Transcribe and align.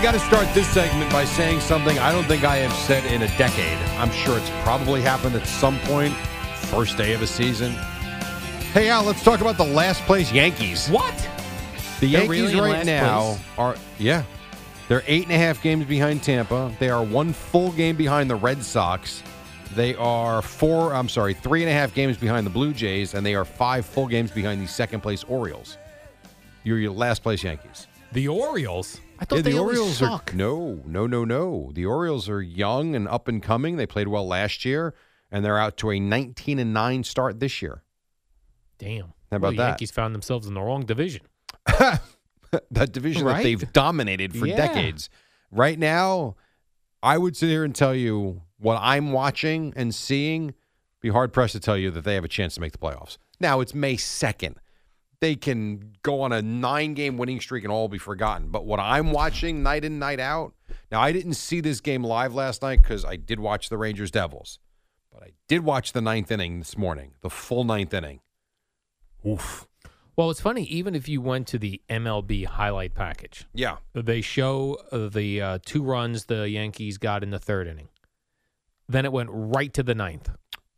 We 0.00 0.04
got 0.04 0.12
to 0.12 0.18
start 0.20 0.48
this 0.54 0.66
segment 0.68 1.12
by 1.12 1.26
saying 1.26 1.60
something 1.60 1.98
I 1.98 2.10
don't 2.10 2.24
think 2.24 2.42
I 2.42 2.56
have 2.56 2.72
said 2.72 3.04
in 3.12 3.20
a 3.20 3.28
decade. 3.36 3.76
I'm 3.98 4.10
sure 4.10 4.38
it's 4.38 4.48
probably 4.62 5.02
happened 5.02 5.36
at 5.36 5.46
some 5.46 5.78
point, 5.80 6.14
first 6.70 6.96
day 6.96 7.12
of 7.12 7.20
a 7.20 7.26
season. 7.26 7.72
Hey, 8.72 8.88
Al, 8.88 9.04
let's 9.04 9.22
talk 9.22 9.42
about 9.42 9.58
the 9.58 9.66
last 9.66 10.00
place 10.04 10.32
Yankees. 10.32 10.88
What? 10.88 11.14
The 12.00 12.06
Yankees 12.06 12.54
really 12.54 12.70
right 12.70 12.86
now 12.86 13.34
place? 13.34 13.40
are, 13.58 13.76
yeah, 13.98 14.22
they're 14.88 15.02
eight 15.06 15.24
and 15.24 15.32
a 15.32 15.36
half 15.36 15.62
games 15.62 15.84
behind 15.84 16.22
Tampa. 16.22 16.74
They 16.78 16.88
are 16.88 17.04
one 17.04 17.34
full 17.34 17.70
game 17.72 17.96
behind 17.96 18.30
the 18.30 18.36
Red 18.36 18.64
Sox. 18.64 19.22
They 19.74 19.94
are 19.96 20.40
four, 20.40 20.94
I'm 20.94 21.10
sorry, 21.10 21.34
three 21.34 21.62
and 21.62 21.68
a 21.68 21.74
half 21.74 21.92
games 21.92 22.16
behind 22.16 22.46
the 22.46 22.50
Blue 22.50 22.72
Jays, 22.72 23.12
and 23.12 23.26
they 23.26 23.34
are 23.34 23.44
five 23.44 23.84
full 23.84 24.06
games 24.06 24.30
behind 24.30 24.62
the 24.62 24.66
second 24.66 25.02
place 25.02 25.24
Orioles. 25.24 25.76
You're 26.64 26.78
your 26.78 26.92
last 26.92 27.22
place 27.22 27.44
Yankees. 27.44 27.86
The 28.12 28.28
Orioles? 28.28 28.98
I 29.20 29.24
thought 29.26 29.36
Yeah, 29.36 29.42
the 29.42 29.58
Orioles 29.58 29.98
suck. 29.98 30.32
are 30.32 30.36
no, 30.36 30.82
no, 30.86 31.06
no, 31.06 31.24
no. 31.24 31.70
The 31.74 31.84
Orioles 31.84 32.28
are 32.28 32.40
young 32.42 32.94
and 32.94 33.06
up 33.06 33.28
and 33.28 33.42
coming. 33.42 33.76
They 33.76 33.86
played 33.86 34.08
well 34.08 34.26
last 34.26 34.64
year, 34.64 34.94
and 35.30 35.44
they're 35.44 35.58
out 35.58 35.76
to 35.78 35.90
a 35.90 36.00
19 36.00 36.58
and 36.58 36.72
nine 36.72 37.04
start 37.04 37.38
this 37.38 37.60
year. 37.60 37.82
Damn. 38.78 39.12
How 39.30 39.38
Well, 39.38 39.38
about 39.38 39.50
the 39.50 39.56
that? 39.58 39.68
Yankees 39.68 39.90
found 39.90 40.14
themselves 40.14 40.46
in 40.46 40.54
the 40.54 40.60
wrong 40.62 40.84
division. 40.86 41.22
that 41.66 42.92
division 42.92 43.26
that 43.26 43.42
they've 43.42 43.72
dominated 43.72 44.34
for 44.34 44.46
Yeah. 44.46 44.56
decades. 44.56 45.10
Right 45.50 45.78
now, 45.78 46.36
I 47.02 47.18
would 47.18 47.36
sit 47.36 47.48
here 47.48 47.64
and 47.64 47.74
tell 47.74 47.94
you 47.94 48.42
what 48.58 48.78
I'm 48.80 49.12
watching 49.12 49.72
and 49.76 49.94
seeing. 49.94 50.54
Be 51.00 51.10
hard 51.10 51.32
pressed 51.32 51.52
to 51.52 51.60
tell 51.60 51.76
you 51.78 51.90
that 51.92 52.04
they 52.04 52.14
have 52.14 52.24
a 52.24 52.28
chance 52.28 52.54
to 52.56 52.60
make 52.60 52.72
the 52.72 52.78
playoffs. 52.78 53.18
Now 53.38 53.60
it's 53.60 53.74
May 53.74 53.96
2nd. 53.96 54.56
They 55.20 55.36
can 55.36 55.92
go 56.02 56.22
on 56.22 56.32
a 56.32 56.40
nine 56.40 56.94
game 56.94 57.18
winning 57.18 57.40
streak 57.40 57.64
and 57.64 57.72
all 57.72 57.88
be 57.88 57.98
forgotten. 57.98 58.48
But 58.50 58.64
what 58.64 58.80
I'm 58.80 59.12
watching 59.12 59.62
night 59.62 59.84
in, 59.84 59.98
night 59.98 60.18
out. 60.20 60.54
Now, 60.90 61.00
I 61.00 61.12
didn't 61.12 61.34
see 61.34 61.60
this 61.60 61.80
game 61.80 62.02
live 62.02 62.34
last 62.34 62.62
night 62.62 62.80
because 62.82 63.04
I 63.04 63.16
did 63.16 63.38
watch 63.38 63.68
the 63.68 63.76
Rangers 63.76 64.10
Devils. 64.10 64.58
But 65.12 65.22
I 65.24 65.30
did 65.46 65.62
watch 65.64 65.92
the 65.92 66.00
ninth 66.00 66.30
inning 66.30 66.58
this 66.58 66.76
morning, 66.78 67.12
the 67.20 67.30
full 67.30 67.64
ninth 67.64 67.92
inning. 67.92 68.20
Oof. 69.26 69.66
Well, 70.16 70.30
it's 70.30 70.40
funny. 70.40 70.64
Even 70.64 70.94
if 70.94 71.08
you 71.08 71.20
went 71.20 71.46
to 71.48 71.58
the 71.58 71.80
MLB 71.88 72.44
highlight 72.46 72.94
package, 72.94 73.46
Yeah. 73.54 73.76
they 73.94 74.20
show 74.20 74.78
uh, 74.92 75.08
the 75.08 75.40
uh, 75.40 75.58
two 75.64 75.82
runs 75.82 76.26
the 76.26 76.48
Yankees 76.48 76.98
got 76.98 77.22
in 77.22 77.30
the 77.30 77.38
third 77.38 77.66
inning. 77.66 77.88
Then 78.88 79.04
it 79.04 79.12
went 79.12 79.30
right 79.32 79.72
to 79.74 79.82
the 79.82 79.94
ninth. 79.94 80.30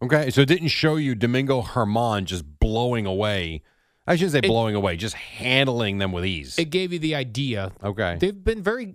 Okay, 0.02 0.30
so 0.30 0.40
it 0.42 0.48
didn't 0.48 0.68
show 0.68 0.96
you 0.96 1.14
Domingo 1.14 1.62
Germán 1.62 2.24
just 2.24 2.58
blowing 2.58 3.06
away. 3.06 3.62
I 4.06 4.16
shouldn't 4.16 4.32
say 4.32 4.38
It- 4.38 4.48
blowing 4.48 4.74
away, 4.74 4.96
just 4.96 5.14
handling 5.14 5.98
them 5.98 6.10
with 6.12 6.24
ease. 6.26 6.58
It 6.58 6.70
gave 6.70 6.92
you 6.92 6.98
the 6.98 7.14
idea. 7.14 7.72
okay. 7.82 8.16
They've 8.20 8.44
been 8.44 8.62
very. 8.62 8.94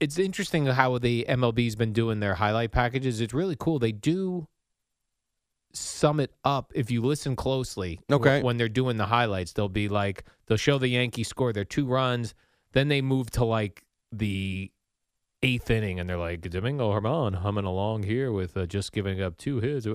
It's 0.00 0.18
interesting 0.18 0.66
how 0.66 0.98
the 0.98 1.26
MLB's 1.28 1.74
been 1.76 1.92
doing 1.92 2.20
their 2.20 2.34
highlight 2.34 2.70
packages. 2.70 3.20
It's 3.20 3.34
really 3.34 3.56
cool. 3.58 3.78
They 3.78 3.92
do 3.92 4.46
sum 5.72 6.20
it 6.20 6.32
up 6.44 6.70
if 6.74 6.90
you 6.90 7.02
listen 7.02 7.34
closely. 7.36 8.00
Okay. 8.10 8.42
When 8.42 8.56
they're 8.56 8.68
doing 8.68 8.96
the 8.96 9.06
highlights, 9.06 9.52
they'll 9.52 9.68
be 9.68 9.88
like 9.88 10.24
they'll 10.46 10.56
show 10.56 10.78
the 10.78 10.88
Yankees 10.88 11.28
score 11.28 11.52
their 11.52 11.64
two 11.64 11.86
runs, 11.86 12.34
then 12.72 12.88
they 12.88 13.02
move 13.02 13.30
to 13.32 13.44
like 13.44 13.84
the 14.12 14.70
eighth 15.42 15.68
inning, 15.70 15.98
and 15.98 16.08
they're 16.08 16.16
like 16.16 16.40
Domingo 16.42 16.92
Germán 16.92 17.34
humming 17.34 17.64
along 17.64 18.04
here 18.04 18.30
with 18.32 18.56
uh, 18.56 18.66
just 18.66 18.92
giving 18.92 19.20
up 19.20 19.36
two 19.36 19.58
hits. 19.60 19.86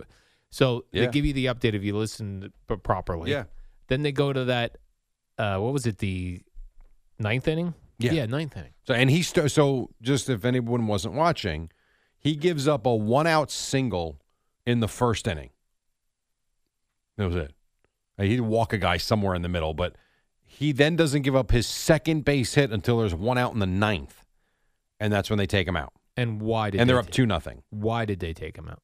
So 0.52 0.86
Yeah. 0.92 1.06
they 1.06 1.12
give 1.12 1.26
you 1.26 1.34
the 1.34 1.46
update 1.46 1.74
if 1.74 1.84
you 1.84 1.96
listen 1.96 2.52
properly. 2.84 3.32
yeah. 3.32 3.46
Then 3.90 4.04
they 4.04 4.12
go 4.12 4.32
to 4.32 4.46
that. 4.46 4.78
Uh, 5.38 5.58
what 5.58 5.74
was 5.74 5.86
it? 5.86 5.98
The 5.98 6.42
ninth 7.20 7.48
inning. 7.48 7.74
Yeah. 7.98 8.14
Yeah, 8.14 8.26
ninth 8.28 8.56
inning. 8.56 8.74
So 8.88 8.94
and 8.94 9.10
he 9.10 9.22
st- 9.22 9.52
so 9.52 9.90
just 10.02 10.30
if 10.30 10.46
anyone 10.46 10.88
wasn't 10.88 11.16
watching, 11.16 11.70
he 12.18 12.36
gives 12.36 12.68
up 12.68 12.86
a 12.86 12.96
one 12.96 13.28
out 13.28 13.52
single 13.52 14.22
in 14.66 14.80
the 14.80 14.88
first 14.88 15.28
inning. 15.28 15.50
That 17.18 17.26
was 17.28 17.36
it. 17.36 17.54
Uh, 18.18 18.24
He'd 18.24 18.42
walk 18.42 18.72
a 18.74 18.78
guy 18.78 18.98
somewhere 18.98 19.36
in 19.36 19.42
the 19.42 19.50
middle, 19.50 19.74
but 19.74 19.96
he 20.46 20.72
then 20.72 20.96
doesn't 20.96 21.22
give 21.24 21.36
up 21.36 21.52
his 21.52 21.68
second 21.68 22.26
base 22.26 22.54
hit 22.54 22.72
until 22.72 23.00
there's 23.00 23.16
one 23.16 23.38
out 23.38 23.54
in 23.54 23.60
the 23.60 23.68
ninth, 23.68 24.24
and 25.00 25.12
that's 25.12 25.30
when 25.30 25.38
they 25.38 25.46
take 25.46 25.68
him 25.68 25.76
out. 25.76 25.94
And 26.16 26.42
why 26.42 26.70
did 26.70 26.78
they 26.78 26.82
and 26.82 26.90
they 26.90 26.94
they're 26.94 27.00
up 27.00 27.10
two 27.10 27.26
nothing. 27.26 27.64
Why 27.70 28.06
did 28.06 28.20
they 28.20 28.34
take 28.34 28.58
him 28.58 28.68
out? 28.68 28.82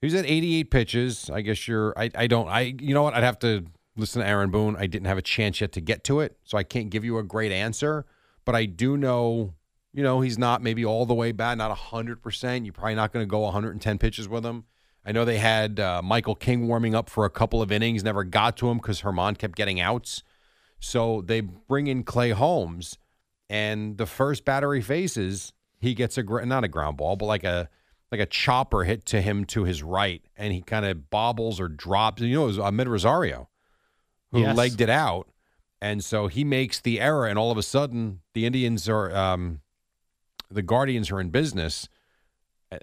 He 0.00 0.06
was 0.06 0.14
at 0.14 0.26
88 0.26 0.70
pitches. 0.70 1.30
I 1.30 1.40
guess 1.42 1.68
you're. 1.68 1.96
I, 1.98 2.10
I 2.14 2.26
don't. 2.26 2.48
I. 2.48 2.74
You 2.78 2.92
know 2.94 3.02
what? 3.02 3.14
I'd 3.14 3.22
have 3.22 3.38
to 3.40 3.64
listen 3.96 4.22
to 4.22 4.28
Aaron 4.28 4.50
Boone. 4.50 4.76
I 4.76 4.86
didn't 4.86 5.06
have 5.06 5.18
a 5.18 5.22
chance 5.22 5.60
yet 5.60 5.72
to 5.72 5.80
get 5.80 6.04
to 6.04 6.20
it, 6.20 6.36
so 6.44 6.56
I 6.58 6.62
can't 6.62 6.90
give 6.90 7.04
you 7.04 7.18
a 7.18 7.22
great 7.22 7.52
answer. 7.52 8.06
But 8.44 8.54
I 8.54 8.66
do 8.66 8.96
know. 8.96 9.54
You 9.94 10.02
know, 10.02 10.22
he's 10.22 10.38
not 10.38 10.62
maybe 10.62 10.86
all 10.86 11.04
the 11.04 11.12
way 11.12 11.32
bad, 11.32 11.58
not 11.58 11.68
100. 11.68 12.22
percent 12.22 12.64
You're 12.64 12.72
probably 12.72 12.94
not 12.94 13.12
going 13.12 13.24
to 13.24 13.28
go 13.28 13.40
110 13.40 13.98
pitches 13.98 14.26
with 14.26 14.44
him. 14.44 14.64
I 15.04 15.12
know 15.12 15.24
they 15.24 15.38
had 15.38 15.80
uh, 15.80 16.00
Michael 16.02 16.34
King 16.34 16.66
warming 16.66 16.94
up 16.94 17.10
for 17.10 17.24
a 17.24 17.30
couple 17.30 17.60
of 17.60 17.70
innings, 17.70 18.02
never 18.02 18.24
got 18.24 18.56
to 18.58 18.70
him 18.70 18.78
because 18.78 19.02
Germán 19.02 19.36
kept 19.36 19.56
getting 19.56 19.80
outs. 19.80 20.22
So 20.78 21.22
they 21.26 21.40
bring 21.40 21.88
in 21.88 22.04
Clay 22.04 22.30
Holmes, 22.30 22.96
and 23.50 23.98
the 23.98 24.06
first 24.06 24.44
batter 24.44 24.72
he 24.72 24.80
faces, 24.80 25.52
he 25.78 25.94
gets 25.94 26.16
a 26.16 26.22
not 26.22 26.64
a 26.64 26.68
ground 26.68 26.96
ball, 26.96 27.16
but 27.16 27.26
like 27.26 27.44
a 27.44 27.68
like 28.10 28.20
a 28.20 28.26
chopper 28.26 28.84
hit 28.84 29.04
to 29.06 29.20
him 29.20 29.44
to 29.46 29.64
his 29.64 29.82
right, 29.82 30.22
and 30.36 30.52
he 30.52 30.62
kind 30.62 30.86
of 30.86 31.10
bobbles 31.10 31.60
or 31.60 31.68
drops. 31.68 32.22
You 32.22 32.34
know, 32.34 32.44
it 32.44 32.46
was 32.46 32.58
Amed 32.58 32.86
Rosario 32.86 33.48
who 34.32 34.40
Yes. 34.40 34.56
legged 34.56 34.80
it 34.80 34.90
out, 34.90 35.28
and 35.80 36.02
so 36.02 36.26
he 36.26 36.42
makes 36.44 36.80
the 36.80 37.00
error, 37.00 37.26
and 37.26 37.38
all 37.38 37.50
of 37.52 37.58
a 37.58 37.62
sudden 37.62 38.20
the 38.34 38.44
Indians 38.46 38.88
are, 38.88 39.14
um, 39.14 39.60
the 40.50 40.62
Guardians 40.62 41.10
are 41.10 41.20
in 41.20 41.30
business, 41.30 41.88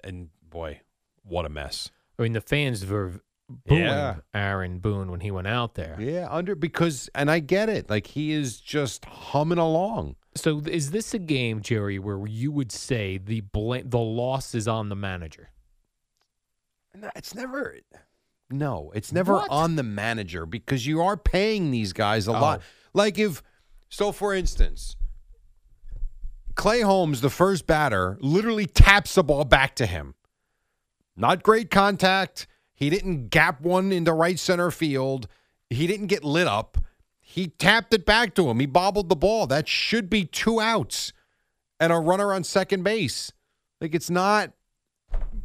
and 0.04 0.30
boy, 0.42 0.80
what 1.22 1.44
a 1.44 1.48
mess. 1.48 1.90
I 2.18 2.22
mean, 2.22 2.32
the 2.32 2.40
fans 2.40 2.84
were 2.86 3.20
booing 3.66 3.82
Yeah. 3.82 4.16
Aaron 4.34 4.78
Boone 4.78 5.10
when 5.10 5.20
he 5.20 5.30
went 5.30 5.46
out 5.48 5.74
there. 5.74 5.96
Yeah, 6.00 6.28
under 6.30 6.54
because, 6.54 7.08
and 7.14 7.30
I 7.30 7.40
get 7.40 7.68
it, 7.68 7.90
like 7.90 8.06
he 8.08 8.32
is 8.32 8.60
just 8.60 9.04
humming 9.04 9.58
along. 9.58 10.16
So, 10.36 10.60
is 10.60 10.92
this 10.92 11.12
a 11.14 11.18
game, 11.18 11.60
Jerry, 11.60 11.98
where 11.98 12.24
you 12.26 12.52
would 12.52 12.70
say 12.70 13.18
the 13.18 13.40
blame, 13.40 13.88
the 13.90 13.98
loss 13.98 14.54
is 14.54 14.68
on 14.68 14.88
the 14.88 14.94
manager? 14.94 15.50
No, 16.94 17.10
It's 17.16 17.34
never. 17.34 17.76
No, 18.50 18.90
it's 18.94 19.12
never 19.12 19.34
What? 19.34 19.50
on 19.50 19.76
the 19.76 19.82
manager 19.82 20.44
because 20.44 20.86
you 20.86 21.00
are 21.02 21.16
paying 21.16 21.70
these 21.70 21.92
guys 21.92 22.26
a 22.26 22.32
lot. 22.32 22.60
Oh. 22.60 22.64
Like 22.92 23.18
if, 23.18 23.42
so 23.88 24.10
for 24.12 24.34
instance, 24.34 24.96
Clay 26.56 26.80
Holmes, 26.80 27.20
the 27.20 27.30
first 27.30 27.66
batter, 27.66 28.18
literally 28.20 28.66
taps 28.66 29.14
the 29.14 29.22
ball 29.22 29.44
back 29.44 29.76
to 29.76 29.86
him. 29.86 30.14
Not 31.16 31.42
great 31.42 31.70
contact. 31.70 32.46
He 32.74 32.90
didn't 32.90 33.28
gap 33.28 33.60
one 33.60 33.92
into 33.92 34.12
right 34.12 34.38
center 34.38 34.70
field. 34.70 35.28
He 35.68 35.86
didn't 35.86 36.06
get 36.08 36.24
lit 36.24 36.46
up. 36.46 36.78
He 37.20 37.48
tapped 37.48 37.94
it 37.94 38.04
back 38.04 38.34
to 38.34 38.50
him. 38.50 38.58
He 38.58 38.66
bobbled 38.66 39.08
the 39.08 39.16
ball. 39.16 39.46
That 39.46 39.68
should 39.68 40.10
be 40.10 40.24
two 40.24 40.60
outs 40.60 41.12
and 41.78 41.92
a 41.92 41.96
runner 41.96 42.32
on 42.32 42.42
second 42.42 42.82
base. 42.82 43.32
Like 43.80 43.94
it's 43.94 44.10
not 44.10 44.52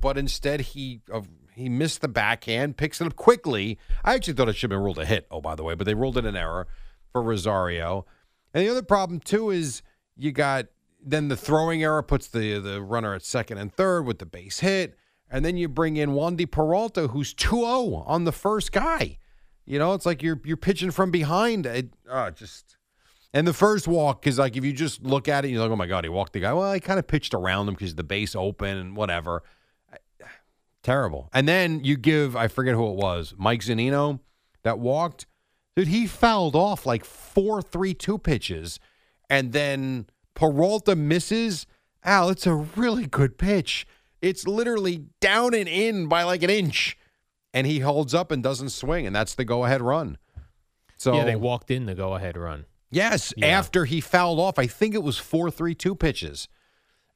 but 0.01 0.17
instead 0.17 0.61
he 0.61 1.01
uh, 1.11 1.21
he 1.55 1.69
missed 1.69 2.01
the 2.01 2.07
backhand, 2.07 2.77
picks 2.77 2.99
it 2.99 3.07
up 3.07 3.15
quickly. 3.15 3.79
I 4.03 4.13
actually 4.13 4.33
thought 4.33 4.49
it 4.49 4.55
should 4.55 4.71
have 4.71 4.77
been 4.77 4.83
ruled 4.83 4.99
a 4.99 5.05
hit. 5.05 5.25
Oh, 5.31 5.41
by 5.41 5.55
the 5.55 5.63
way, 5.63 5.73
but 5.73 5.85
they 5.85 5.93
ruled 5.93 6.17
it 6.17 6.25
an 6.25 6.35
error 6.35 6.67
for 7.11 7.21
Rosario. 7.21 8.05
And 8.53 8.65
the 8.65 8.69
other 8.69 8.83
problem 8.83 9.19
too 9.19 9.49
is 9.49 9.81
you 10.15 10.31
got 10.31 10.65
then 11.01 11.27
the 11.27 11.37
throwing 11.37 11.83
error 11.83 12.01
puts 12.01 12.27
the 12.27 12.59
the 12.59 12.81
runner 12.81 13.13
at 13.13 13.23
second 13.23 13.57
and 13.57 13.73
third 13.73 14.05
with 14.05 14.19
the 14.19 14.25
base 14.25 14.59
hit, 14.59 14.97
and 15.29 15.45
then 15.45 15.55
you 15.55 15.67
bring 15.67 15.97
in 15.97 16.11
Wandy 16.11 16.49
Peralta 16.49 17.07
who's 17.07 17.33
2-0 17.33 18.03
on 18.07 18.25
the 18.25 18.31
first 18.31 18.71
guy. 18.71 19.17
You 19.65 19.79
know, 19.79 19.93
it's 19.93 20.05
like 20.05 20.21
you're 20.21 20.39
you're 20.43 20.57
pitching 20.57 20.91
from 20.91 21.11
behind. 21.11 21.65
It 21.65 21.89
uh, 22.09 22.31
just 22.31 22.77
and 23.33 23.47
the 23.47 23.53
first 23.53 23.87
walk 23.87 24.27
is 24.27 24.39
like 24.39 24.55
if 24.55 24.63
you 24.63 24.73
just 24.73 25.03
look 25.03 25.27
at 25.27 25.45
it, 25.45 25.49
you're 25.49 25.61
like, 25.61 25.71
oh 25.71 25.75
my 25.75 25.87
god, 25.87 26.03
he 26.03 26.09
walked 26.09 26.33
the 26.33 26.39
guy. 26.39 26.53
Well, 26.53 26.73
he 26.73 26.79
kind 26.79 26.99
of 26.99 27.07
pitched 27.07 27.33
around 27.33 27.67
him 27.67 27.73
because 27.73 27.95
the 27.95 28.03
base 28.03 28.35
open 28.35 28.77
and 28.77 28.95
whatever. 28.95 29.43
Terrible. 30.85 31.29
And 31.33 31.47
then 31.47 31.83
you 31.83 31.97
give 31.97 32.35
I 32.35 32.47
forget 32.47 32.75
who 32.75 32.87
it 32.91 32.95
was, 32.95 33.33
Mike 33.37 33.61
Zunino, 33.61 34.19
that 34.61 34.77
walked, 34.77 35.25
dude, 35.75 35.87
he 35.87 36.05
fouled 36.05 36.55
off 36.55 36.85
like 36.85 37.03
four 37.03 37.59
three-two 37.63 38.19
pitches, 38.19 38.79
and 39.27 39.51
then 39.51 40.05
Peralta 40.35 40.95
misses. 40.95 41.65
Al, 42.03 42.29
it's 42.29 42.45
a 42.45 42.53
really 42.53 43.07
good 43.07 43.39
pitch. 43.39 43.87
It's 44.21 44.45
literally 44.47 45.05
down 45.21 45.55
and 45.55 45.67
in 45.67 46.05
by 46.07 46.21
like 46.21 46.43
an 46.43 46.51
inch, 46.51 46.95
and 47.51 47.65
he 47.65 47.79
holds 47.79 48.13
up 48.13 48.31
and 48.31 48.43
doesn't 48.43 48.69
swing, 48.69 49.07
and 49.07 49.15
that's 49.15 49.33
the 49.33 49.43
go-ahead 49.43 49.81
run. 49.81 50.19
So 50.97 51.15
yeah, 51.15 51.23
they 51.25 51.35
walked 51.35 51.71
in 51.71 51.87
the 51.87 51.95
go 51.95 52.13
ahead 52.13 52.37
run. 52.37 52.65
Yes, 52.91 53.33
Yeah. 53.35 53.47
after 53.47 53.85
he 53.85 54.01
fouled 54.01 54.39
off, 54.39 54.59
I 54.59 54.67
think 54.67 54.93
it 54.93 55.01
was 55.01 55.17
four 55.17 55.49
three 55.49 55.73
two 55.73 55.95
pitches, 55.95 56.47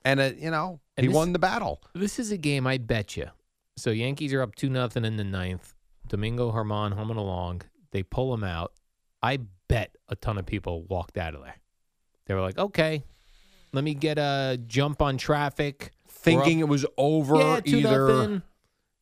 and 0.04 0.20
uh, 0.20 0.32
you 0.36 0.50
know 0.50 0.80
And 0.98 1.04
he 1.04 1.08
this- 1.10 1.16
won 1.16 1.34
the 1.34 1.40
battle. 1.40 1.84
This 1.94 2.18
is 2.18 2.32
a 2.32 2.38
game 2.38 2.66
I 2.66 2.80
bet 2.80 3.16
you. 3.16 3.30
So 3.80 3.92
Yankees 3.92 4.34
are 4.34 4.42
up 4.42 4.56
two 4.56 4.70
nothing 4.70 5.06
in 5.06 5.18
the 5.18 5.24
ninth. 5.24 5.74
Domingo 6.08 6.52
Germán 6.52 6.94
humming 6.94 7.18
along. 7.18 7.62
They 7.92 8.04
pull 8.04 8.34
him 8.34 8.44
out. 8.44 8.74
I 9.22 9.40
bet 9.68 9.96
a 10.08 10.16
ton 10.16 10.38
of 10.38 10.46
people 10.46 10.84
walked 10.84 11.18
out 11.18 11.36
of 11.36 11.42
there. 11.44 11.56
They 12.26 12.34
were 12.34 12.42
like, 12.42 12.58
okay, 12.58 13.04
let 13.74 13.84
me 13.84 13.94
get 13.94 14.18
a 14.18 14.60
jump 14.68 15.02
on 15.02 15.18
traffic. 15.18 15.92
Thinking 16.08 16.60
it 16.60 16.68
was 16.68 16.86
over 16.98 17.38
yeah, 17.38 17.60
two 17.62 17.78
either. 17.78 18.08
nothing. 18.08 18.42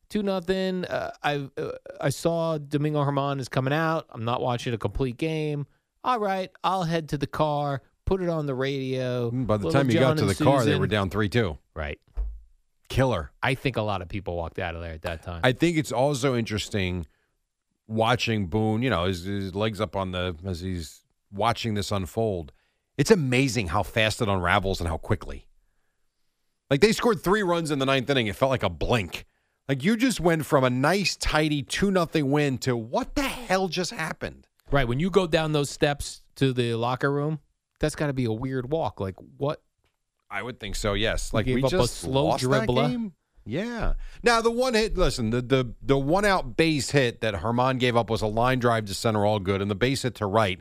Two 0.08 0.22
nothing. 0.22 0.84
Uh, 0.84 1.10
I 1.22 1.48
uh, 1.58 1.72
I 2.00 2.10
saw 2.10 2.58
Domingo 2.58 3.04
Germán 3.04 3.40
is 3.40 3.48
coming 3.48 3.72
out. 3.72 4.06
I'm 4.10 4.24
not 4.24 4.40
watching 4.40 4.72
a 4.72 4.78
complete 4.78 5.16
game. 5.16 5.66
All 6.04 6.20
right, 6.20 6.50
I'll 6.62 6.84
head 6.84 7.08
to 7.10 7.18
the 7.18 7.26
car, 7.26 7.82
put 8.06 8.22
it 8.22 8.28
on 8.28 8.46
the 8.46 8.54
radio. 8.54 9.30
Mm, 9.30 9.46
By 9.46 9.56
the 9.56 9.66
Little 9.66 9.80
time 9.80 9.90
you 9.90 9.98
John 9.98 10.16
got 10.16 10.18
to 10.18 10.26
the 10.26 10.44
car, 10.44 10.64
they 10.64 10.78
were 10.78 10.86
down 10.86 11.10
three 11.10 11.28
two. 11.28 11.58
Right. 11.74 11.98
Killer. 12.88 13.30
I 13.42 13.54
think 13.54 13.76
a 13.76 13.82
lot 13.82 14.02
of 14.02 14.08
people 14.08 14.36
walked 14.36 14.58
out 14.58 14.74
of 14.74 14.80
there 14.80 14.92
at 14.92 15.02
that 15.02 15.22
time. 15.22 15.40
I 15.44 15.52
think 15.52 15.76
it's 15.76 15.92
also 15.92 16.34
interesting 16.36 17.06
watching 17.86 18.46
Boone. 18.46 18.82
You 18.82 18.90
know, 18.90 19.04
his, 19.04 19.24
his 19.24 19.54
legs 19.54 19.80
up 19.80 19.96
on 19.96 20.12
the 20.12 20.36
as 20.44 20.60
he's 20.60 21.02
watching 21.30 21.74
this 21.74 21.92
unfold. 21.92 22.52
It's 22.96 23.10
amazing 23.10 23.68
how 23.68 23.82
fast 23.82 24.20
it 24.22 24.28
unravels 24.28 24.80
and 24.80 24.88
how 24.88 24.96
quickly. 24.96 25.46
Like 26.70 26.80
they 26.80 26.92
scored 26.92 27.22
three 27.22 27.42
runs 27.42 27.70
in 27.70 27.78
the 27.78 27.86
ninth 27.86 28.10
inning. 28.10 28.26
It 28.26 28.36
felt 28.36 28.50
like 28.50 28.62
a 28.62 28.70
blink. 28.70 29.24
Like 29.68 29.84
you 29.84 29.96
just 29.96 30.20
went 30.20 30.46
from 30.46 30.64
a 30.64 30.70
nice, 30.70 31.16
tidy 31.16 31.62
two 31.62 31.90
nothing 31.90 32.30
win 32.30 32.58
to 32.58 32.76
what 32.76 33.14
the 33.14 33.22
hell 33.22 33.68
just 33.68 33.92
happened? 33.92 34.46
Right. 34.70 34.88
When 34.88 35.00
you 35.00 35.10
go 35.10 35.26
down 35.26 35.52
those 35.52 35.70
steps 35.70 36.22
to 36.36 36.52
the 36.52 36.74
locker 36.74 37.10
room, 37.12 37.40
that's 37.80 37.94
got 37.94 38.08
to 38.08 38.12
be 38.12 38.24
a 38.24 38.32
weird 38.32 38.70
walk. 38.70 39.00
Like, 39.00 39.16
what? 39.36 39.62
I 40.30 40.42
would 40.42 40.60
think 40.60 40.76
so. 40.76 40.94
Yes, 40.94 41.32
like 41.32 41.46
we 41.46 41.62
just 41.62 41.94
slow 41.96 42.26
lost 42.26 42.42
that 42.42 42.68
dribbler? 42.68 42.90
game. 42.90 43.12
Yeah. 43.46 43.94
Now 44.22 44.42
the 44.42 44.50
one 44.50 44.74
hit. 44.74 44.96
Listen, 44.96 45.30
the 45.30 45.40
the 45.40 45.74
the 45.80 45.98
one 45.98 46.24
out 46.24 46.56
base 46.56 46.90
hit 46.90 47.22
that 47.22 47.34
Germán 47.34 47.78
gave 47.78 47.96
up 47.96 48.10
was 48.10 48.20
a 48.20 48.26
line 48.26 48.58
drive 48.58 48.84
to 48.86 48.94
center, 48.94 49.24
all 49.24 49.38
good, 49.38 49.62
and 49.62 49.70
the 49.70 49.74
base 49.74 50.02
hit 50.02 50.14
to 50.16 50.26
right, 50.26 50.60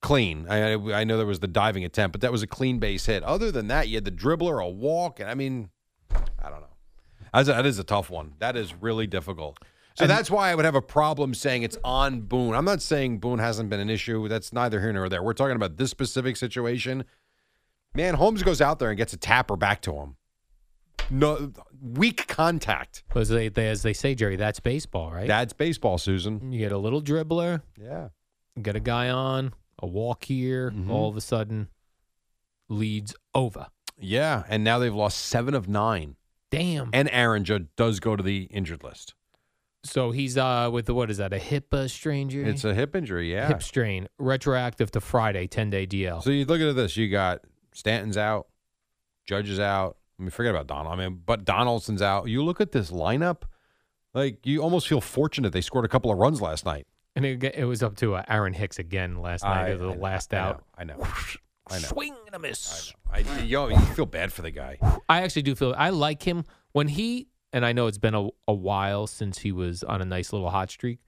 clean. 0.00 0.46
I 0.48 0.74
I 0.74 1.04
know 1.04 1.16
there 1.16 1.26
was 1.26 1.40
the 1.40 1.48
diving 1.48 1.84
attempt, 1.84 2.12
but 2.12 2.20
that 2.20 2.30
was 2.30 2.42
a 2.42 2.46
clean 2.46 2.78
base 2.78 3.06
hit. 3.06 3.24
Other 3.24 3.50
than 3.50 3.66
that, 3.68 3.88
you 3.88 3.96
had 3.96 4.04
the 4.04 4.12
dribbler, 4.12 4.64
a 4.64 4.68
walk, 4.68 5.18
and 5.18 5.28
I 5.28 5.34
mean, 5.34 5.70
I 6.12 6.48
don't 6.48 6.60
know. 6.60 6.76
That's 7.34 7.48
a, 7.48 7.52
that 7.52 7.66
is 7.66 7.78
a 7.78 7.84
tough 7.84 8.08
one. 8.08 8.34
That 8.38 8.56
is 8.56 8.72
really 8.74 9.06
difficult. 9.06 9.58
So 9.98 10.06
that's 10.06 10.30
why 10.30 10.50
I 10.50 10.54
would 10.54 10.64
have 10.64 10.76
a 10.76 10.82
problem 10.82 11.34
saying 11.34 11.64
it's 11.64 11.76
on 11.82 12.20
Boone. 12.20 12.54
I'm 12.54 12.64
not 12.64 12.80
saying 12.80 13.18
Boone 13.18 13.40
hasn't 13.40 13.68
been 13.68 13.80
an 13.80 13.90
issue. 13.90 14.28
That's 14.28 14.52
neither 14.52 14.80
here 14.80 14.92
nor 14.92 15.08
there. 15.08 15.24
We're 15.24 15.32
talking 15.32 15.56
about 15.56 15.76
this 15.76 15.90
specific 15.90 16.36
situation. 16.36 17.04
Man, 17.98 18.14
Holmes 18.14 18.44
goes 18.44 18.60
out 18.60 18.78
there 18.78 18.90
and 18.90 18.96
gets 18.96 19.12
a 19.12 19.16
tapper 19.16 19.56
back 19.56 19.82
to 19.82 19.92
him. 19.92 20.14
No 21.10 21.52
weak 21.82 22.28
contact. 22.28 23.02
As 23.14 23.28
they, 23.28 23.48
they 23.48 23.68
as 23.68 23.82
they 23.82 23.92
say, 23.92 24.14
Jerry, 24.14 24.36
that's 24.36 24.60
baseball, 24.60 25.10
right? 25.10 25.26
That's 25.26 25.52
baseball, 25.52 25.98
Susan. 25.98 26.52
you 26.52 26.60
get 26.60 26.70
a 26.70 26.78
little 26.78 27.02
dribbler, 27.02 27.62
Yeah. 27.76 28.10
get 28.62 28.76
a 28.76 28.80
guy 28.80 29.08
on, 29.10 29.52
a 29.80 29.86
walk 29.86 30.24
here, 30.26 30.70
Mhm. 30.70 30.90
all 30.90 31.08
of 31.08 31.16
a 31.16 31.20
sudden, 31.20 31.68
leads 32.68 33.16
over. 33.34 33.66
Yeah. 33.98 34.44
And 34.48 34.62
now 34.62 34.78
they've 34.78 34.94
lost 34.94 35.18
seven 35.18 35.54
of 35.54 35.68
nine. 35.68 36.14
Damn. 36.50 36.90
And 36.92 37.08
Aaron 37.10 37.44
does 37.76 37.98
go 38.00 38.14
to 38.14 38.22
the 38.22 38.44
injured 38.44 38.84
list. 38.84 39.14
so 39.84 40.10
he's 40.10 40.36
uh 40.36 40.68
with 40.72 40.86
the 40.86 40.92
what 40.94 41.08
is 41.10 41.16
that? 41.18 41.32
A 41.32 41.38
hip 41.38 41.72
uh, 41.72 41.86
strain, 41.88 42.28
Jerry? 42.28 42.48
It's 42.50 42.64
a 42.64 42.74
hip 42.74 42.94
injury, 42.96 43.32
yeah. 43.32 43.48
hip 43.48 43.62
strain, 43.62 44.08
retroactive 44.18 44.90
to 44.92 45.00
Friday, 45.00 45.46
ten 45.46 45.70
day 45.70 45.86
DL. 45.86 46.20
So 46.22 46.30
you 46.30 46.44
look 46.44 46.60
at 46.60 46.74
this. 46.76 46.96
You 46.96 47.08
got 47.08 47.42
Stanton's 47.72 48.16
out, 48.16 48.46
Judge 49.26 49.48
is 49.50 49.60
out. 49.60 49.96
I 50.18 50.22
mean, 50.22 50.30
forget 50.30 50.50
about 50.54 50.66
Donald. 50.66 50.98
I 50.98 51.08
mean, 51.08 51.22
but 51.24 51.44
Donaldson's 51.44 52.02
out. 52.02 52.28
You 52.28 52.42
look 52.42 52.60
at 52.60 52.72
this 52.72 52.90
lineup, 52.90 53.42
like 54.14 54.44
you 54.46 54.62
almost 54.62 54.88
feel 54.88 55.00
fortunate 55.00 55.52
they 55.52 55.60
scored 55.60 55.84
a 55.84 55.88
couple 55.88 56.10
of 56.10 56.18
runs 56.18 56.40
last 56.40 56.64
night. 56.64 56.86
and 57.14 57.24
it, 57.24 57.44
it 57.44 57.64
was 57.64 57.82
up 57.82 57.96
to 57.96 58.14
uh, 58.14 58.22
Aaron 58.28 58.52
Hicks 58.52 58.78
again 58.78 59.16
last 59.20 59.44
night 59.44 59.72
I- 59.72 59.74
the 59.74 59.90
I 59.90 59.94
know, 59.94 60.00
last 60.00 60.34
I 60.34 60.36
know, 60.38 60.44
out. 60.44 60.64
I 60.78 60.84
know. 60.84 60.96
I 61.70 61.74
know. 61.78 61.88
Swing 61.88 62.14
and 62.26 62.34
a 62.34 62.38
miss. 62.38 62.92
I, 63.12 63.18
yo, 63.42 63.68
you 63.68 63.78
feel 63.78 64.06
bad 64.06 64.32
for 64.32 64.40
the 64.42 64.50
guy. 64.50 64.78
I 65.08 65.22
actually 65.22 65.42
do 65.42 65.54
feel 65.54 65.74
I 65.76 65.90
like 65.90 66.22
him 66.22 66.44
when 66.72 66.88
he 66.88 67.28
and 67.52 67.64
I 67.64 67.72
know 67.72 67.86
it's 67.88 67.98
been 67.98 68.14
a, 68.14 68.28
a 68.46 68.54
while 68.54 69.06
since 69.06 69.38
he 69.38 69.52
was 69.52 69.82
on 69.84 70.00
a 70.02 70.04
nice 70.04 70.32
little 70.32 70.50
hot 70.50 70.70
streak. 70.70 70.98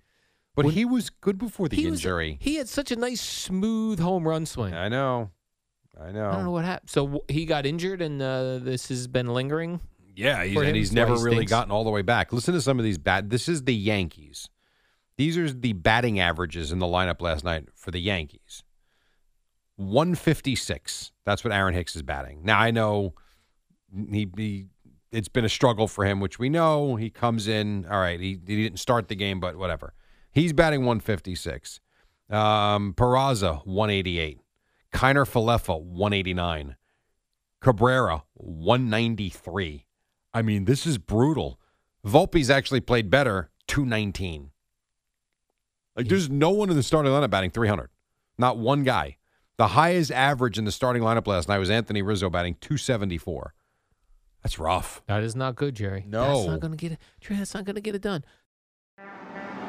But 0.54 0.66
When- 0.66 0.74
he 0.74 0.84
was 0.84 1.08
good 1.10 1.38
before 1.38 1.68
the 1.68 1.76
he 1.76 1.86
was- 1.86 2.00
injury. 2.00 2.36
he 2.40 2.56
had 2.56 2.68
such 2.68 2.90
a 2.92 2.96
nice 2.96 3.20
smooth 3.22 3.98
home 4.00 4.26
run 4.28 4.44
swing. 4.46 4.74
I 4.74 4.88
know. 4.88 5.30
I 5.98 6.12
know. 6.12 6.28
I 6.28 6.32
don't 6.32 6.44
know 6.44 6.50
what 6.50 6.64
happened. 6.64 6.90
So 6.90 7.24
he 7.28 7.46
got 7.46 7.66
injured, 7.66 8.02
and 8.02 8.20
uh, 8.20 8.58
this 8.58 8.88
has 8.88 9.06
been 9.06 9.28
lingering. 9.28 9.80
Yeah, 10.14 10.44
he's, 10.44 10.60
and 10.60 10.76
he's 10.76 10.92
never 10.92 11.16
he 11.16 11.22
really 11.22 11.36
stinks. 11.38 11.50
gotten 11.50 11.72
all 11.72 11.84
the 11.84 11.90
way 11.90 12.02
back. 12.02 12.32
Listen 12.32 12.54
to 12.54 12.60
some 12.60 12.78
of 12.78 12.84
these 12.84 12.98
bat. 12.98 13.30
This 13.30 13.48
is 13.48 13.64
the 13.64 13.74
Yankees. 13.74 14.48
These 15.16 15.36
are 15.38 15.50
the 15.50 15.72
batting 15.72 16.20
averages 16.20 16.72
in 16.72 16.78
the 16.78 16.86
lineup 16.86 17.20
last 17.20 17.44
night 17.44 17.68
for 17.74 17.90
the 17.90 18.00
Yankees. 18.00 18.62
156. 19.76 21.12
That's 21.24 21.42
what 21.42 21.52
Aaron 21.52 21.74
Hicks 21.74 21.96
is 21.96 22.02
batting. 22.02 22.40
Now 22.44 22.58
I 22.58 22.70
know 22.70 23.14
he, 23.92 24.28
he 24.36 24.66
it's 25.12 25.28
been 25.28 25.44
a 25.44 25.50
struggle 25.50 25.88
for 25.88 26.04
him, 26.04 26.20
which 26.20 26.38
we 26.38 26.48
know. 26.48 26.96
He 26.96 27.10
comes 27.10 27.48
in, 27.48 27.86
all 27.90 27.98
right, 27.98 28.20
he, 28.20 28.38
he 28.46 28.62
didn't 28.62 28.78
start 28.78 29.08
the 29.08 29.16
game, 29.16 29.40
but 29.40 29.56
whatever. 29.56 29.94
He's 30.32 30.52
batting 30.52 30.80
156. 30.80 31.80
Um, 32.30 32.94
Peraza, 32.94 33.66
188. 33.66 34.38
Kiner 34.92 35.24
Falefa, 35.24 35.80
189. 35.80 36.76
Cabrera, 37.60 38.24
193. 38.34 39.86
I 40.32 40.42
mean, 40.42 40.64
this 40.64 40.86
is 40.86 40.98
brutal. 40.98 41.60
Volpe's 42.06 42.50
actually 42.50 42.80
played 42.80 43.10
better, 43.10 43.50
219. 43.66 44.50
Like, 45.96 46.08
there's 46.08 46.30
no 46.30 46.50
one 46.50 46.70
in 46.70 46.76
the 46.76 46.82
starting 46.82 47.12
lineup 47.12 47.30
batting 47.30 47.50
300. 47.50 47.90
Not 48.38 48.56
one 48.56 48.84
guy. 48.84 49.16
The 49.58 49.68
highest 49.68 50.10
average 50.10 50.56
in 50.56 50.64
the 50.64 50.72
starting 50.72 51.02
lineup 51.02 51.26
last 51.26 51.48
night 51.48 51.58
was 51.58 51.68
Anthony 51.68 52.00
Rizzo 52.00 52.30
batting 52.30 52.56
274. 52.60 53.52
That's 54.42 54.58
rough. 54.58 55.02
That 55.06 55.22
is 55.22 55.36
not 55.36 55.56
good, 55.56 55.74
Jerry. 55.74 56.06
No. 56.08 56.36
that's 56.36 56.46
not 56.46 56.60
going 56.60 56.70
to 56.70 56.76
get 56.78 56.92
it. 56.92 56.98
Jerry, 57.20 57.38
that's 57.38 57.52
not 57.52 57.66
going 57.66 57.74
to 57.74 57.82
get 57.82 57.94
it 57.94 58.00
done. 58.00 58.24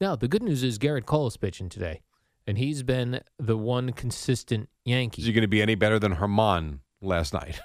Now, 0.00 0.16
the 0.16 0.28
good 0.28 0.42
news 0.42 0.62
is 0.62 0.78
Gerrit 0.78 1.06
Cole 1.06 1.26
is 1.26 1.36
pitching 1.36 1.68
today, 1.68 2.02
and 2.46 2.58
he's 2.58 2.82
been 2.82 3.20
the 3.38 3.56
one 3.56 3.92
consistent 3.92 4.68
Yankee. 4.84 5.22
Is 5.22 5.26
he 5.26 5.32
going 5.32 5.42
to 5.42 5.48
be 5.48 5.62
any 5.62 5.74
better 5.74 5.98
than 5.98 6.16
Germán 6.16 6.80
last 7.00 7.32
night? 7.32 7.60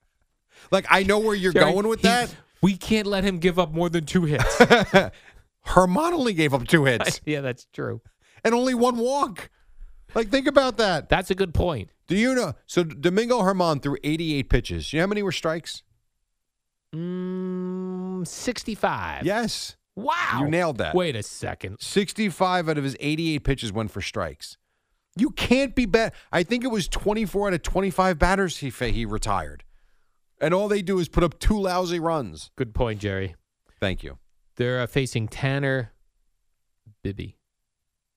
like, 0.70 0.86
I 0.90 1.02
know 1.02 1.18
where 1.18 1.34
you're 1.34 1.52
Jerry, 1.52 1.72
going 1.72 1.88
with 1.88 2.02
that. 2.02 2.34
We 2.60 2.76
can't 2.76 3.06
let 3.06 3.24
him 3.24 3.38
give 3.38 3.58
up 3.58 3.72
more 3.72 3.88
than 3.88 4.04
two 4.04 4.24
hits. 4.24 4.56
Germán 5.66 6.12
only 6.12 6.34
gave 6.34 6.52
up 6.52 6.66
two 6.66 6.84
hits 6.84 7.22
yeah, 7.26 7.40
that's 7.40 7.66
true. 7.72 8.02
and 8.44 8.54
only 8.54 8.74
one 8.74 8.98
walk. 8.98 9.48
Like, 10.14 10.28
think 10.28 10.46
about 10.46 10.76
that. 10.76 11.08
That's 11.08 11.30
a 11.30 11.34
good 11.34 11.54
point. 11.54 11.88
Do 12.06 12.16
you 12.16 12.34
know? 12.34 12.52
So 12.66 12.84
Domingo 12.84 13.40
Germán 13.40 13.82
threw 13.82 13.96
88 14.04 14.48
pitches. 14.50 14.92
You 14.92 14.98
know 14.98 15.04
how 15.04 15.08
many 15.08 15.22
were 15.22 15.32
strikes? 15.32 15.82
Mm, 16.94 18.26
65. 18.26 19.24
Yes. 19.24 19.76
Wow. 19.96 20.38
You 20.40 20.48
nailed 20.48 20.78
that. 20.78 20.94
Wait 20.94 21.14
a 21.16 21.22
second. 21.22 21.78
65 21.80 22.68
out 22.68 22.78
of 22.78 22.84
his 22.84 22.96
88 23.00 23.38
pitches 23.44 23.72
went 23.72 23.90
for 23.90 24.00
strikes. 24.00 24.56
You 25.16 25.30
can't 25.30 25.74
be 25.76 25.86
bad. 25.86 26.12
I 26.32 26.42
think 26.42 26.64
it 26.64 26.68
was 26.68 26.88
24 26.88 27.48
out 27.48 27.54
of 27.54 27.62
25 27.62 28.18
batters 28.18 28.58
he 28.58 28.70
fa- 28.70 28.88
he 28.88 29.04
retired. 29.06 29.62
And 30.40 30.52
all 30.52 30.66
they 30.66 30.82
do 30.82 30.98
is 30.98 31.08
put 31.08 31.22
up 31.22 31.38
two 31.38 31.58
lousy 31.60 32.00
runs. 32.00 32.50
Good 32.56 32.74
point, 32.74 33.00
Jerry. 33.00 33.36
Thank 33.78 34.02
you. 34.02 34.18
They're 34.56 34.80
uh, 34.80 34.86
facing 34.88 35.28
Tanner 35.28 35.92
Bibee. 37.04 37.34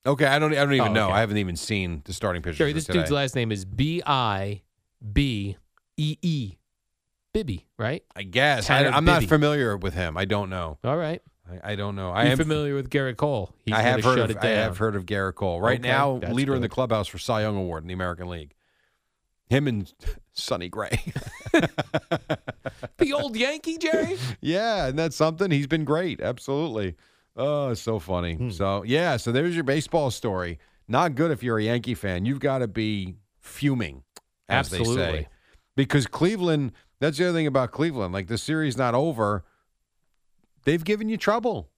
Okay, 0.06 0.26
I 0.26 0.40
don't. 0.40 0.54
I 0.54 0.56
don't 0.64 0.74
even 0.74 0.88
Oh, 0.90 0.94
know. 0.94 1.06
okay. 1.08 1.14
I 1.16 1.20
haven't 1.20 1.38
even 1.38 1.56
seen 1.58 2.02
the 2.06 2.14
starting 2.14 2.42
pitcher. 2.42 2.58
Jerry, 2.58 2.74
this 2.74 2.86
today. 2.86 3.00
dude's 3.00 3.12
last 3.12 3.36
name 3.36 3.52
is 3.52 3.66
B 3.66 4.02
I 4.06 4.62
B 5.14 5.58
E 5.98 6.18
E. 6.22 6.54
Bibee, 7.36 7.66
right? 7.78 8.04
I 8.16 8.24
guess 8.24 8.70
I, 8.70 8.86
I'm 8.88 9.04
not 9.06 9.24
familiar 9.26 9.76
with 9.78 9.94
him. 9.94 10.18
I 10.18 10.26
don't 10.26 10.50
know. 10.50 10.78
All 10.84 10.98
right. 10.98 11.22
I, 11.64 11.74
I 11.74 11.76
don't 11.76 11.96
know. 11.96 12.12
I 12.12 12.22
Are 12.22 12.26
you 12.26 12.32
am 12.32 12.38
familiar 12.38 12.76
with 12.76 12.90
Gerrit 12.90 13.18
Cole? 13.18 13.54
He's 13.66 13.74
I 13.76 13.82
have 13.82 14.04
heard. 14.04 14.18
shut 14.18 14.30
Of, 14.32 14.38
it 14.38 14.44
I 14.44 14.48
have 14.50 14.78
heard 14.78 14.96
of 14.96 15.06
Gerrit 15.06 15.36
Cole. 15.36 15.62
Right 15.62 15.80
Okay, 15.80 15.88
now, 15.88 16.14
leader 16.32 16.56
in 16.56 16.62
the 16.62 16.70
clubhouse 16.70 17.08
for 17.08 17.18
Cy 17.18 17.42
Young 17.42 17.56
Award 17.58 17.84
in 17.84 17.88
the 17.88 17.94
American 17.94 18.28
League. 18.30 18.54
Him 19.50 19.68
and 19.68 19.92
Sonny 20.34 20.70
Gray. 20.70 21.00
The 22.98 23.14
old 23.14 23.36
Yankee, 23.36 23.78
Jerry? 23.78 24.18
yeah, 24.42 24.88
and 24.88 24.98
that's 24.98 25.16
something. 25.16 25.50
He's 25.52 25.68
been 25.68 25.86
great. 25.86 26.20
Absolutely. 26.20 26.96
Oh, 27.36 27.70
it's 27.70 27.82
so 27.82 28.00
funny. 28.00 28.34
Hmm. 28.36 28.50
So 28.50 28.84
yeah, 28.84 29.18
so 29.18 29.32
there's 29.32 29.56
your 29.56 29.64
baseball 29.64 30.12
story. 30.12 30.60
Not 30.88 31.16
good 31.16 31.32
if 31.32 31.44
you're 31.44 31.60
a 31.60 31.64
Yankee 31.64 31.94
fan. 31.96 32.26
You've 32.26 32.40
got 32.40 32.60
to 32.60 32.68
be 32.68 33.16
fuming, 33.40 34.04
as 34.50 34.70
they 34.70 34.78
say, 34.78 34.82
Absolutely. 34.82 35.28
because 35.76 36.08
Cleveland. 36.08 36.72
That's 37.00 37.18
the 37.20 37.30
other 37.30 37.38
thing 37.38 37.46
about 37.48 37.72
Cleveland. 37.72 38.14
Like 38.14 38.28
the 38.28 38.38
series 38.40 38.76
not 38.78 38.96
over. 38.96 39.44
They've 40.68 40.84
given 40.84 41.08
you 41.08 41.16
trouble. 41.16 41.70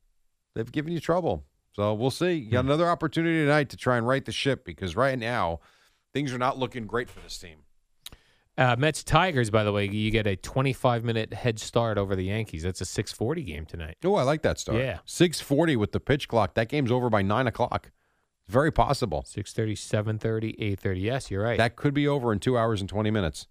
They've 0.56 0.72
given 0.72 0.92
you 0.92 1.00
trouble. 1.00 1.46
So 1.74 1.94
we'll 1.94 2.10
see. 2.10 2.34
You 2.34 2.46
Hmm. 2.48 2.52
got 2.54 2.66
another 2.66 2.90
opportunity 2.90 3.38
tonight 3.46 3.70
to 3.70 3.78
try 3.78 3.98
and 3.98 4.08
right 4.08 4.26
the 4.26 4.32
ship 4.32 4.66
because 4.66 4.96
right 4.96 5.18
now 5.18 5.60
things 6.12 6.34
are 6.34 6.40
not 6.40 6.58
looking 6.58 6.88
great 6.88 7.08
for 7.08 7.20
this 7.20 7.38
team. 7.38 7.60
Uh, 8.58 8.76
Mets 8.78 9.04
Tigers, 9.04 9.50
by 9.52 9.64
the 9.64 9.72
way, 9.72 9.86
you 9.88 10.10
get 10.12 10.26
a 10.28 10.36
25 10.36 11.04
minute 11.06 11.34
head 11.34 11.60
start 11.60 11.98
over 12.00 12.16
the 12.16 12.24
Yankees. 12.26 12.64
That's 12.64 12.82
a 12.82 12.86
640 12.86 13.44
game 13.44 13.66
tonight. 13.68 13.96
Oh, 14.04 14.16
I 14.16 14.24
like 14.24 14.42
that 14.42 14.58
start. 14.60 14.80
Yeah. 14.80 15.00
six 15.06 15.40
forty 15.40 15.76
with 15.78 15.92
the 15.92 16.00
pitch 16.00 16.28
clock. 16.28 16.56
That 16.56 16.68
game's 16.68 16.92
over 16.92 17.10
by 17.12 17.22
nine 17.22 17.46
o'clock. 17.48 17.92
Very 18.48 18.72
possible. 18.72 19.24
630, 19.24 19.76
730, 19.76 20.50
830. 20.60 21.00
Yes, 21.00 21.30
you're 21.30 21.44
right. 21.44 21.58
That 21.60 21.76
could 21.76 21.94
be 21.94 22.08
over 22.08 22.34
in 22.34 22.40
two 22.40 22.58
hours 22.58 22.82
and 22.82 22.90
20 22.90 23.12
minutes. 23.12 23.46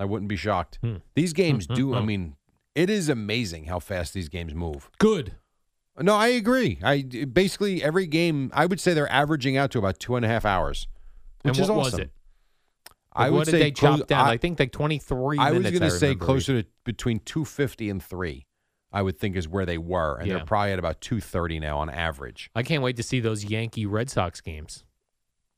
I 0.00 0.06
wouldn't 0.06 0.28
be 0.30 0.36
shocked. 0.36 0.78
Hmm. 0.80 0.96
These 1.14 1.34
games 1.34 1.66
do, 1.66 1.94
I 1.94 2.00
mean, 2.00 2.34
it 2.78 2.90
is 2.90 3.08
amazing 3.08 3.64
how 3.64 3.78
fast 3.78 4.14
these 4.14 4.28
games 4.28 4.54
move. 4.54 4.90
Good. 4.98 5.36
No, 6.00 6.14
I 6.14 6.28
agree. 6.28 6.78
I 6.82 7.02
basically 7.02 7.82
every 7.82 8.06
game, 8.06 8.50
I 8.54 8.66
would 8.66 8.78
say 8.80 8.94
they're 8.94 9.10
averaging 9.12 9.56
out 9.56 9.70
to 9.72 9.78
about 9.78 9.98
two 9.98 10.14
and 10.16 10.24
a 10.24 10.28
half 10.28 10.44
hours, 10.44 10.86
And 11.44 11.50
which 11.52 11.60
is 11.60 11.68
what 11.68 11.78
was 11.78 11.86
awesome. 11.94 12.00
it? 12.02 12.10
I 13.12 13.22
Like, 13.24 13.30
would 13.32 13.36
what 13.38 13.44
did 13.46 13.50
say 13.52 13.58
they 13.58 13.70
close- 13.72 13.98
chop 14.00 14.06
down? 14.08 14.26
I, 14.28 14.30
I, 14.32 14.36
think 14.36 14.60
like 14.60 14.70
23 14.70 15.38
I 15.38 15.50
was 15.50 15.62
going 15.62 15.80
to 15.80 15.90
say 15.90 16.14
closer 16.14 16.62
to 16.62 16.68
between 16.84 17.18
250 17.20 17.90
and 17.90 18.02
three. 18.02 18.46
I 18.92 19.02
would 19.02 19.18
think 19.18 19.36
is 19.36 19.46
where 19.48 19.66
they 19.66 19.76
were, 19.76 20.16
and 20.16 20.28
Yeah. 20.28 20.36
they're 20.36 20.46
probably 20.46 20.72
at 20.72 20.78
about 20.78 21.00
230 21.02 21.58
now 21.60 21.78
on 21.78 21.90
average. 21.90 22.48
I 22.54 22.62
can't 22.62 22.82
wait 22.82 22.96
to 22.96 23.02
see 23.02 23.20
those 23.20 23.44
Yankee 23.44 23.84
Red 23.84 24.08
Sox 24.08 24.40
games. 24.40 24.84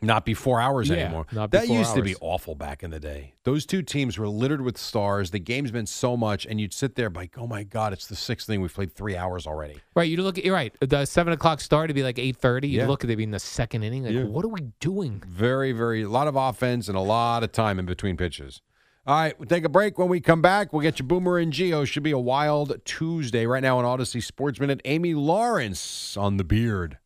Not 0.03 0.25
be 0.25 0.35
four 0.35 0.61
hours 0.61 0.89
Yeah, 0.89 0.97
anymore. 0.97 1.27
not 1.33 1.51
be 1.51 1.59
that 1.59 1.69
used 1.69 1.95
to 1.95 2.03
be 2.03 2.15
awful 2.21 2.55
back 2.55 2.83
in 2.83 2.91
the 2.91 3.01
day. 3.01 3.35
Those 3.45 3.67
two 3.67 3.83
teams 3.83 4.19
were 4.19 4.29
littered 4.29 4.61
with 4.61 4.79
stars. 4.79 5.31
The 5.31 5.39
game's 5.39 5.71
been 5.71 5.87
so 5.87 6.17
much, 6.17 6.47
and 6.47 6.61
you'd 6.61 6.73
sit 6.73 6.95
there 6.95 7.11
like, 7.11 7.37
"Oh 7.39 7.47
my 7.47 7.63
god, 7.65 7.93
it's 7.93 8.07
the 8.07 8.17
sixth 8.17 8.47
thing. 8.47 8.61
We've 8.61 8.73
played 8.75 8.95
three 8.95 9.17
hours 9.17 9.47
already." 9.47 9.77
Right, 9.95 10.09
you 10.09 10.17
look 10.23 10.39
at 10.39 10.45
you're 10.45 10.55
right. 10.55 10.75
The 10.81 11.05
seven 11.07 11.33
o'clock 11.33 11.61
start 11.61 11.89
would 11.89 11.95
be 11.95 12.03
like 12.03 12.19
eight 12.19 12.37
thirty. 12.37 12.69
You 12.69 12.79
Yeah. 12.81 12.87
look 12.89 13.05
at 13.05 13.11
it 13.11 13.17
be 13.17 13.25
in 13.25 13.31
the 13.31 13.39
second 13.39 13.83
inning. 13.83 14.05
Like, 14.05 14.13
Yeah. 14.15 14.25
what 14.25 14.45
are 14.45 14.49
we 14.49 14.73
doing? 14.81 15.23
Very, 15.27 15.73
very, 15.73 16.03
a 16.03 16.09
lot 16.09 16.27
of 16.29 16.37
offense 16.37 16.89
and 16.89 16.97
a 16.97 17.01
lot 17.01 17.43
of 17.43 17.53
time 17.53 17.79
in 17.79 17.87
between 17.87 18.17
pitches. 18.17 18.61
All 19.07 19.17
right, 19.19 19.37
we'll 19.41 19.47
take 19.49 19.65
a 19.65 19.69
break. 19.69 19.99
When 19.99 20.09
we 20.09 20.21
come 20.21 20.43
back, 20.43 20.73
we'll 20.73 20.83
get 20.83 20.99
you 20.99 21.05
Boomer 21.07 21.39
and 21.39 21.53
Gio. 21.53 21.87
Should 21.87 22.03
be 22.03 22.11
a 22.11 22.19
wild 22.19 22.77
Tuesday 22.85 23.47
right 23.47 23.63
now 23.63 23.79
on 23.79 23.85
Audacy 23.85 24.23
Sports 24.23 24.61
Minute. 24.61 24.81
Amy 24.85 25.15
Lawrence 25.15 26.17
on 26.19 26.37
the 26.37 26.45
beard. 26.45 26.99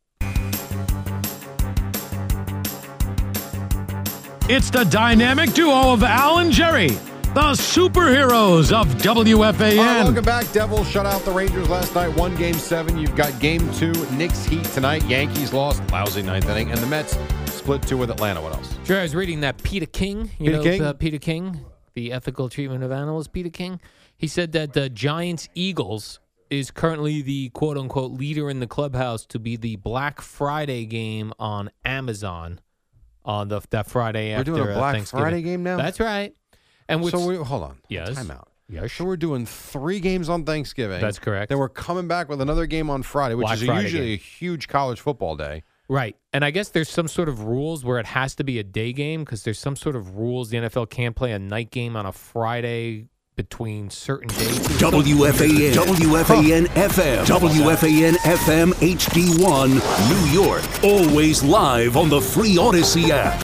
It's 4.47 4.69
the 4.69 4.83
dynamic 4.83 5.53
duo 5.53 5.91
of 5.91 6.03
Al 6.03 6.37
and 6.37 6.51
Jerry, 6.51 6.89
the 6.89 7.55
superheroes 7.55 8.71
of 8.71 8.87
All 9.07 9.15
right, 9.15 9.25
WFAN. 9.25 9.75
welcome 9.77 10.23
back. 10.23 10.51
Devils 10.51 10.87
shut 10.87 11.07
out 11.07 11.23
the 11.25 11.31
Rangers 11.31 11.67
last 11.67 11.95
night. 11.95 12.09
One 12.09 12.35
game 12.35 12.53
seven. 12.53 12.95
You've 12.95 13.15
got 13.15 13.39
game 13.39 13.67
two. 13.73 13.91
Knicks 14.11 14.45
Heat 14.45 14.63
tonight. 14.65 15.03
Yankees 15.05 15.51
lost. 15.51 15.81
Lousy 15.91 16.21
ninth 16.21 16.47
inning. 16.47 16.69
And 16.69 16.79
the 16.79 16.85
Mets 16.85 17.17
split 17.47 17.81
two 17.81 17.97
with 17.97 18.11
Atlanta. 18.11 18.39
What 18.39 18.53
else? 18.53 18.77
Sure, 18.85 18.99
I 18.99 19.01
was 19.01 19.15
reading 19.15 19.39
that 19.39 19.63
Peter 19.63 19.87
King. 19.87 20.29
You 20.37 20.51
Peter 20.51 20.57
know 20.57 20.63
King? 20.63 20.81
Uh, 20.83 20.93
Peter 20.93 21.17
King, 21.17 21.65
the 21.95 22.13
ethical 22.13 22.47
treatment 22.47 22.83
of 22.83 22.91
animals. 22.91 23.27
Peter 23.27 23.49
King. 23.49 23.81
He 24.15 24.27
said 24.27 24.51
that 24.51 24.73
the 24.73 24.89
Giants 24.91 25.49
Eagles 25.55 26.19
is 26.51 26.69
currently 26.69 27.23
the 27.23 27.49
quote 27.49 27.79
unquote 27.79 28.11
leader 28.11 28.51
in 28.51 28.59
the 28.59 28.67
clubhouse 28.67 29.25
to 29.25 29.39
be 29.39 29.55
the 29.55 29.77
Black 29.77 30.21
Friday 30.21 30.85
game 30.85 31.33
on 31.39 31.71
Amazon 31.83 32.59
on 33.25 33.49
the 33.49 33.61
that 33.71 33.87
Friday 33.87 34.31
after 34.31 34.51
We're 34.51 34.57
doing 34.59 34.69
a 34.69 34.73
uh, 34.73 34.77
Black 34.77 34.95
Thanksgiving. 34.95 35.23
Friday 35.23 35.41
game 35.41 35.63
now? 35.63 35.77
That's 35.77 35.99
right. 35.99 36.33
And 36.87 37.01
which, 37.01 37.13
so 37.13 37.25
we 37.25 37.35
hold 37.35 37.63
on. 37.63 37.79
Yes. 37.89 38.15
Time 38.15 38.31
out. 38.31 38.49
Yes. 38.69 38.93
So 38.93 39.05
we're 39.05 39.17
doing 39.17 39.45
three 39.45 39.99
games 39.99 40.29
on 40.29 40.43
Thanksgiving. 40.43 41.01
That's 41.01 41.19
correct. 41.19 41.49
Then 41.49 41.57
we're 41.57 41.69
coming 41.69 42.07
back 42.07 42.29
with 42.29 42.41
another 42.41 42.65
game 42.65 42.89
on 42.89 43.03
Friday, 43.03 43.35
which 43.35 43.45
Black 43.45 43.57
is 43.57 43.65
Friday 43.65 43.81
usually 43.83 44.05
game. 44.05 44.13
a 44.13 44.17
huge 44.17 44.67
college 44.67 44.99
football 44.99 45.35
day. 45.35 45.63
Right. 45.87 46.15
And 46.33 46.43
I 46.43 46.51
guess 46.51 46.69
there's 46.69 46.89
some 46.89 47.07
sort 47.07 47.29
of 47.29 47.43
rules 47.43 47.85
where 47.85 47.99
it 47.99 48.07
has 48.07 48.33
to 48.35 48.43
be 48.43 48.57
a 48.57 48.63
day 48.63 48.91
game 48.91 49.23
because 49.23 49.43
there's 49.43 49.59
some 49.59 49.75
sort 49.75 49.95
of 49.95 50.15
rules 50.15 50.49
the 50.49 50.57
NFL 50.57 50.89
can't 50.89 51.15
play 51.15 51.31
a 51.31 51.39
night 51.39 51.69
game 51.69 51.95
on 51.95 52.05
a 52.07 52.11
Friday 52.11 53.07
between 53.35 53.89
certain 53.89 54.29
days. 54.29 54.59
WFAN, 54.79 55.73
WFAN 55.73 56.65
FM, 56.67 57.25
WFAN 57.25 58.13
FM 58.13 58.71
HD1, 58.75 59.69
New 60.09 60.41
York. 60.41 60.63
Always 60.83 61.43
live 61.43 61.97
on 61.97 62.09
the 62.09 62.21
free 62.21 62.55
Audacy 62.55 63.09
app. 63.09 63.33